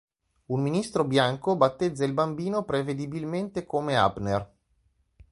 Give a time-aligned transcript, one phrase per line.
[0.47, 4.51] Un ministro bianco battezza il bambino, prevedibilmente, come Abner.